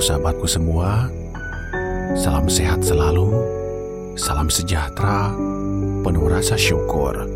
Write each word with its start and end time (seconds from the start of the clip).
Sahabatku 0.00 0.48
semua, 0.48 1.12
salam 2.16 2.48
sehat 2.48 2.80
selalu, 2.80 3.36
salam 4.16 4.48
sejahtera, 4.48 5.28
penuh 6.00 6.24
rasa 6.24 6.56
syukur. 6.56 7.28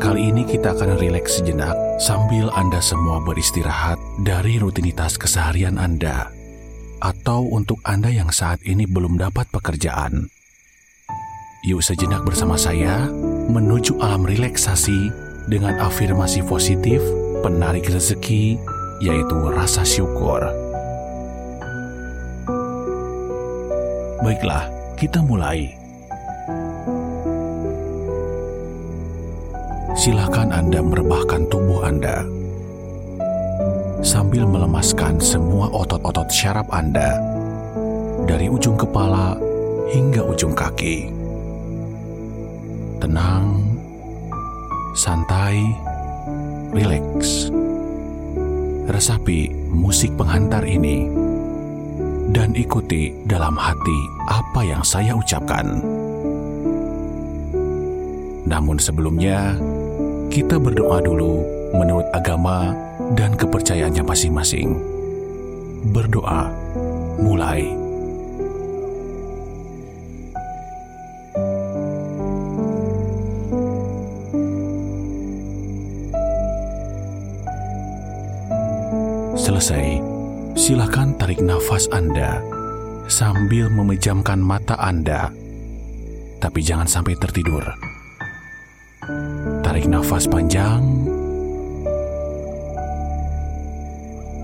Kali 0.00 0.32
ini 0.32 0.48
kita 0.48 0.72
akan 0.72 0.96
rileks 0.96 1.36
sejenak 1.36 1.76
sambil 2.00 2.48
Anda 2.56 2.80
semua 2.80 3.20
beristirahat 3.20 4.00
dari 4.24 4.56
rutinitas 4.56 5.20
keseharian 5.20 5.76
Anda. 5.76 6.32
Atau 7.04 7.52
untuk 7.52 7.84
Anda 7.84 8.08
yang 8.08 8.32
saat 8.32 8.64
ini 8.64 8.88
belum 8.88 9.20
dapat 9.20 9.52
pekerjaan. 9.52 10.32
Yuk 11.68 11.84
sejenak 11.84 12.24
bersama 12.24 12.56
saya 12.56 13.04
menuju 13.52 14.00
alam 14.00 14.24
relaksasi 14.24 15.12
dengan 15.44 15.76
afirmasi 15.76 16.40
positif 16.40 17.04
penarik 17.44 17.84
rezeki 17.84 18.56
yaitu 19.04 19.36
rasa 19.52 19.84
syukur. 19.84 20.69
Baiklah, 24.20 24.68
kita 25.00 25.24
mulai. 25.24 25.64
Silakan 29.96 30.52
Anda 30.52 30.84
merebahkan 30.84 31.48
tubuh 31.48 31.88
Anda 31.88 32.28
sambil 34.04 34.44
melemaskan 34.44 35.24
semua 35.24 35.72
otot-otot 35.72 36.28
syaraf 36.28 36.68
Anda 36.68 37.16
dari 38.28 38.52
ujung 38.52 38.76
kepala 38.76 39.40
hingga 39.88 40.20
ujung 40.28 40.52
kaki. 40.52 41.08
Tenang, 43.00 43.72
santai, 44.92 45.64
rileks. 46.76 47.48
Resapi 48.84 49.48
musik 49.72 50.12
penghantar 50.12 50.68
ini 50.68 51.08
dan 52.28 52.52
ikuti 52.52 53.16
dalam 53.24 53.56
hati 53.56 53.98
apa 54.28 54.60
yang 54.60 54.84
saya 54.84 55.16
ucapkan. 55.16 55.80
Namun 58.44 58.76
sebelumnya, 58.76 59.56
kita 60.28 60.60
berdoa 60.60 61.00
dulu 61.00 61.40
menurut 61.72 62.04
agama 62.12 62.76
dan 63.16 63.32
kepercayaannya 63.32 64.04
masing-masing. 64.04 64.76
Berdoa 65.94 66.52
mulai. 67.16 67.79
Silakan 80.70 81.18
tarik 81.18 81.42
nafas 81.42 81.90
Anda 81.90 82.38
sambil 83.10 83.66
memejamkan 83.74 84.38
mata 84.38 84.78
Anda. 84.78 85.26
Tapi 86.38 86.62
jangan 86.62 86.86
sampai 86.86 87.18
tertidur. 87.18 87.66
Tarik 89.66 89.90
nafas 89.90 90.30
panjang. 90.30 90.78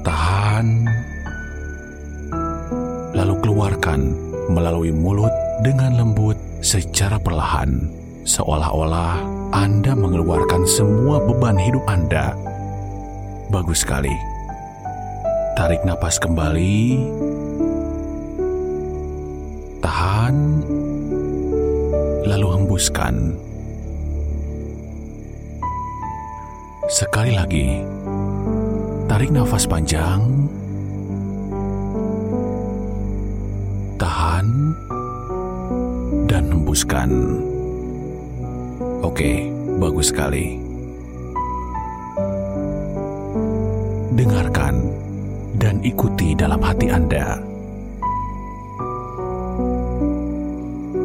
Tahan. 0.03 0.67
Lalu 3.15 3.35
keluarkan 3.47 4.11
melalui 4.51 4.91
mulut 4.91 5.31
dengan 5.63 5.95
lembut 5.95 6.35
secara 6.59 7.23
perlahan. 7.23 7.87
Seolah-olah 8.27 9.23
Anda 9.55 9.95
mengeluarkan 9.95 10.67
semua 10.67 11.23
beban 11.23 11.55
hidup 11.55 11.87
Anda. 11.87 12.35
Bagus 13.47 13.87
sekali. 13.87 14.36
Tarik 15.57 15.89
napas 15.89 16.21
kembali. 16.21 17.01
Tahan. 19.81 20.37
Lalu 22.29 22.49
hembuskan. 22.61 23.33
Sekali 26.93 27.33
lagi. 27.33 27.81
Tarik 29.09 29.33
nafas 29.33 29.65
panjang. 29.65 30.29
Tahan. 33.97 34.47
Dan 36.29 36.53
hembuskan. 36.53 37.11
Oke, 39.01 39.49
bagus 39.81 40.13
sekali. 40.13 40.61
Dengarkan 44.13 44.86
dan 45.57 45.81
ikuti 45.81 46.37
dalam 46.37 46.61
hati 46.61 46.93
Anda. 46.93 47.41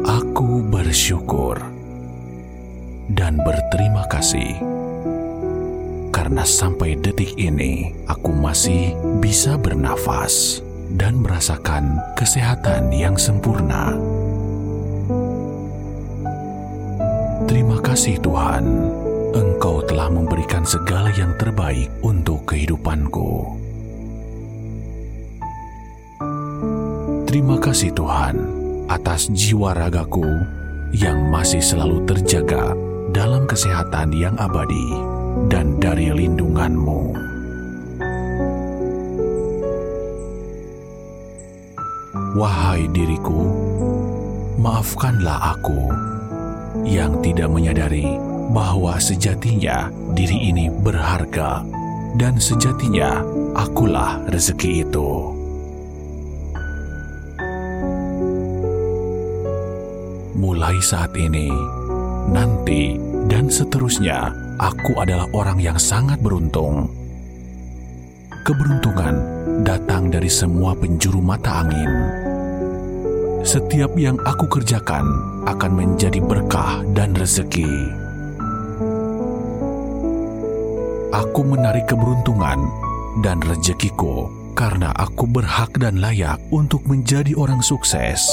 Aku 0.04 0.60
bersyukur 0.68 1.56
dan 3.12 3.40
berterima 3.40 4.04
kasih 4.08 4.56
karena 6.12 6.44
sampai 6.44 6.96
detik 7.00 7.36
ini 7.40 7.96
aku 8.08 8.32
masih 8.32 8.96
bisa 9.20 9.56
bernafas 9.56 10.60
dan 10.92 11.20
merasakan 11.24 12.00
kesehatan 12.16 12.92
yang 12.92 13.16
sempurna. 13.16 13.96
Terima 17.48 17.80
kasih 17.80 18.16
Tuhan, 18.22 18.64
Engkau 19.32 19.84
telah 19.84 20.08
memberikan 20.08 20.64
segala 20.64 21.10
yang 21.16 21.36
terbaik 21.36 21.88
untuk 22.04 22.48
kehidupanku. 22.48 23.61
Terima 27.32 27.56
kasih 27.56 27.96
Tuhan 27.96 28.36
atas 28.92 29.32
jiwa 29.32 29.72
ragaku 29.72 30.44
yang 30.92 31.32
masih 31.32 31.64
selalu 31.64 32.04
terjaga 32.04 32.76
dalam 33.08 33.48
kesehatan 33.48 34.12
yang 34.12 34.36
abadi 34.36 35.00
dan 35.48 35.80
dari 35.80 36.12
lindunganmu. 36.12 37.16
Wahai 42.36 42.84
diriku, 42.92 43.48
maafkanlah 44.60 45.56
aku 45.56 45.88
yang 46.84 47.16
tidak 47.24 47.48
menyadari 47.48 48.12
bahwa 48.52 49.00
sejatinya 49.00 49.88
diri 50.12 50.52
ini 50.52 50.68
berharga 50.68 51.64
dan 52.20 52.36
sejatinya 52.36 53.24
akulah 53.56 54.20
rezeki 54.28 54.84
itu. 54.84 55.40
Mulai 60.42 60.82
saat 60.82 61.14
ini, 61.14 61.46
nanti, 62.26 62.98
dan 63.30 63.46
seterusnya, 63.46 64.34
aku 64.58 64.98
adalah 64.98 65.30
orang 65.30 65.62
yang 65.62 65.78
sangat 65.78 66.18
beruntung. 66.18 66.90
Keberuntungan 68.42 69.22
datang 69.62 70.10
dari 70.10 70.26
semua 70.26 70.74
penjuru 70.74 71.22
mata 71.22 71.62
angin. 71.62 71.86
Setiap 73.46 73.94
yang 73.94 74.18
aku 74.26 74.50
kerjakan 74.50 75.06
akan 75.46 75.72
menjadi 75.78 76.18
berkah 76.18 76.82
dan 76.90 77.14
rezeki. 77.14 77.70
Aku 81.14 81.46
menarik 81.46 81.86
keberuntungan 81.86 82.66
dan 83.22 83.38
rezekiku 83.46 84.26
karena 84.58 84.90
aku 84.98 85.30
berhak 85.30 85.70
dan 85.78 86.02
layak 86.02 86.42
untuk 86.50 86.82
menjadi 86.90 87.30
orang 87.38 87.62
sukses. 87.62 88.26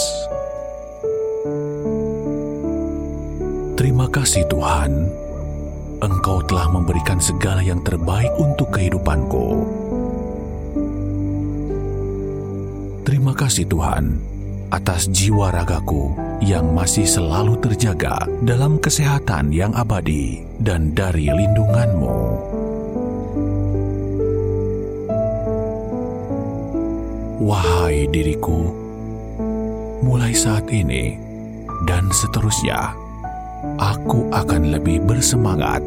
Terima 3.79 4.11
kasih 4.11 4.43
Tuhan, 4.51 5.07
Engkau 6.03 6.43
telah 6.43 6.67
memberikan 6.67 7.15
segala 7.15 7.63
yang 7.63 7.79
terbaik 7.79 8.27
untuk 8.35 8.75
kehidupanku. 8.75 9.55
Terima 13.07 13.31
kasih 13.31 13.63
Tuhan 13.71 14.19
atas 14.67 15.07
jiwa 15.07 15.55
ragaku 15.55 16.11
yang 16.43 16.75
masih 16.75 17.07
selalu 17.07 17.55
terjaga 17.63 18.27
dalam 18.43 18.83
kesehatan 18.83 19.55
yang 19.55 19.71
abadi 19.71 20.43
dan 20.59 20.91
dari 20.91 21.31
lindunganmu. 21.31 22.19
Wahai 27.47 28.11
diriku, 28.11 28.75
mulai 30.03 30.35
saat 30.35 30.67
ini 30.67 31.15
dan 31.87 32.11
seterusnya, 32.11 33.07
aku 33.79 34.31
akan 34.31 34.71
lebih 34.71 35.03
bersemangat 35.03 35.83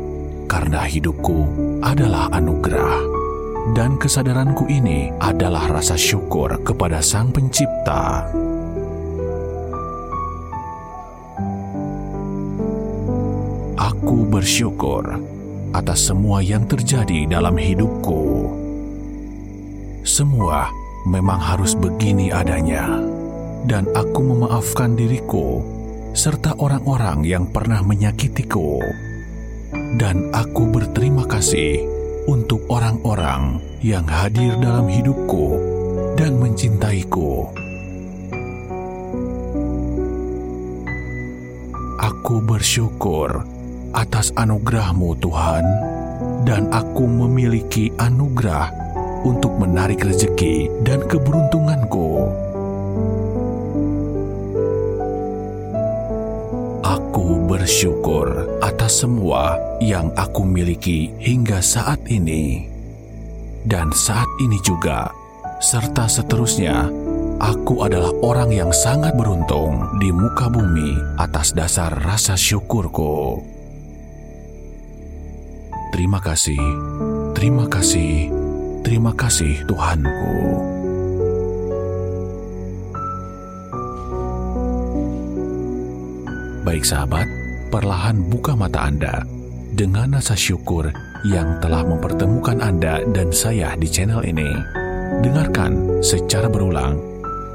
karena 0.49 0.85
hidupku 0.85 1.49
adalah 1.81 2.29
anugerah 2.37 3.01
dan 3.73 3.97
kesadaranku 3.97 4.69
ini 4.69 5.09
adalah 5.23 5.81
rasa 5.81 5.97
syukur 5.97 6.53
kepada 6.61 7.01
Sang 7.01 7.33
Pencipta. 7.33 8.29
Aku 13.81 14.29
bersyukur 14.29 15.07
atas 15.73 16.13
semua 16.13 16.45
yang 16.45 16.69
terjadi 16.69 17.25
dalam 17.25 17.57
hidupku. 17.57 18.53
Semua 20.05 20.69
memang 21.09 21.41
harus 21.41 21.73
begini 21.73 22.29
adanya, 22.29 23.01
dan 23.65 23.89
aku 23.97 24.21
memaafkan 24.21 24.99
diriku 24.99 25.63
serta 26.13 26.61
orang-orang 26.61 27.25
yang 27.25 27.49
pernah 27.49 27.81
menyakitiku. 27.81 28.81
Dan 29.97 30.29
aku 30.33 30.69
berterima 30.69 31.25
kasih 31.25 31.81
untuk 32.29 32.69
orang-orang 32.69 33.61
yang 33.81 34.05
hadir 34.05 34.57
dalam 34.61 34.89
hidupku 34.89 35.57
dan 36.17 36.37
mencintaiku. 36.37 37.49
Aku 42.03 42.45
bersyukur 42.45 43.45
atas 43.97 44.33
anugerahmu 44.37 45.17
Tuhan, 45.21 45.65
dan 46.45 46.69
aku 46.73 47.05
memiliki 47.09 47.93
anugerah 48.01 48.73
untuk 49.25 49.55
menarik 49.57 50.03
rezeki 50.03 50.69
dan 50.85 51.05
keberuntunganku. 51.09 52.29
Aku 56.83 57.47
bersyukur 57.47 58.59
atas 58.59 59.07
semua 59.07 59.55
yang 59.79 60.11
aku 60.19 60.43
miliki 60.43 61.15
hingga 61.23 61.63
saat 61.63 62.03
ini. 62.11 62.67
Dan 63.63 63.95
saat 63.95 64.27
ini 64.43 64.59
juga, 64.67 65.07
serta 65.63 66.11
seterusnya, 66.11 66.91
aku 67.39 67.87
adalah 67.87 68.11
orang 68.27 68.51
yang 68.51 68.75
sangat 68.75 69.15
beruntung 69.15 69.95
di 70.03 70.11
muka 70.11 70.51
bumi 70.51 70.99
atas 71.23 71.55
dasar 71.55 71.95
rasa 72.03 72.35
syukurku. 72.35 73.39
Terima 75.95 76.19
kasih, 76.19 76.67
terima 77.39 77.71
kasih, 77.71 78.27
terima 78.83 79.15
kasih 79.15 79.55
Tuhanku. 79.71 80.82
Baik 86.73 86.89
sahabat, 86.89 87.29
perlahan 87.69 88.33
buka 88.33 88.57
mata 88.57 88.89
Anda 88.89 89.29
dengan 89.77 90.17
rasa 90.17 90.33
syukur 90.33 90.89
yang 91.21 91.61
telah 91.61 91.85
mempertemukan 91.85 92.65
Anda 92.65 93.05
dan 93.13 93.29
saya 93.29 93.77
di 93.77 93.85
channel 93.85 94.25
ini. 94.25 94.49
Dengarkan 95.21 96.01
secara 96.01 96.49
berulang 96.49 96.97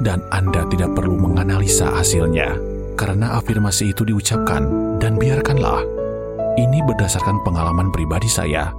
dan 0.06 0.22
Anda 0.30 0.70
tidak 0.70 0.94
perlu 0.94 1.18
menganalisa 1.18 1.98
hasilnya 1.98 2.62
karena 2.94 3.42
afirmasi 3.42 3.90
itu 3.90 4.06
diucapkan 4.06 4.94
dan 5.02 5.18
biarkanlah 5.18 5.82
ini 6.54 6.78
berdasarkan 6.86 7.42
pengalaman 7.42 7.90
pribadi 7.90 8.30
saya. 8.30 8.70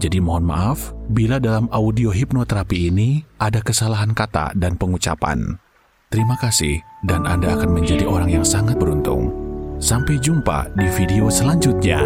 Jadi 0.00 0.24
mohon 0.24 0.48
maaf 0.48 0.96
bila 1.12 1.36
dalam 1.36 1.68
audio 1.68 2.08
hipnoterapi 2.08 2.88
ini 2.88 3.28
ada 3.36 3.60
kesalahan 3.60 4.16
kata 4.16 4.56
dan 4.56 4.80
pengucapan. 4.80 5.60
Terima 6.08 6.40
kasih 6.40 6.80
dan 7.04 7.28
Anda 7.28 7.60
akan 7.60 7.76
menjadi 7.76 8.08
orang 8.08 8.32
yang 8.32 8.46
sangat 8.48 8.80
beruntung. 8.80 9.39
Sampai 9.80 10.20
jumpa 10.20 10.68
di 10.76 10.84
video 10.92 11.32
selanjutnya. 11.32 12.04